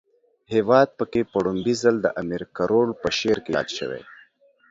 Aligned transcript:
هیواد 0.53 0.87
پکی 0.97 1.21
په 1.31 1.37
ړومبی 1.45 1.73
ځل 1.81 1.95
د 2.01 2.07
امیر 2.21 2.43
کروړ 2.57 2.87
په 3.01 3.07
شعر 3.17 3.37
کې 3.45 3.51
ياد 3.57 3.67
شوی 3.77 4.01